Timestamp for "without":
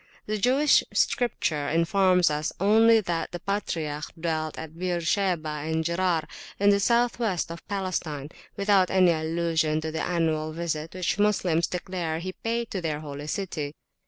8.57-8.89